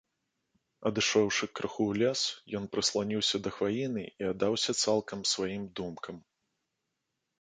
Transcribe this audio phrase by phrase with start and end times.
[0.89, 2.21] Адышоўшы крыху ў лес,
[2.59, 6.15] ён прысланіўся да хваіны і аддаўся цалкам сваім думкам.